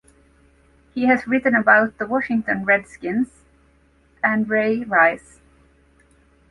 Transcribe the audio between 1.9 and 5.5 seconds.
the Washington Redskins and Ray Rice.